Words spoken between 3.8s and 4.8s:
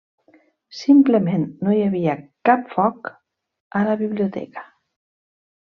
a la biblioteca.